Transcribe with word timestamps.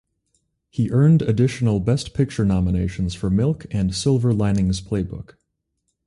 He 0.71 0.89
earned 0.89 1.21
additional 1.21 1.79
Best 1.79 2.15
Picture 2.15 2.43
nominations 2.43 3.13
for 3.13 3.29
"Milk" 3.29 3.67
and 3.69 3.93
"Silver 3.93 4.33
Linings 4.33 4.81
Playbook". 4.81 5.35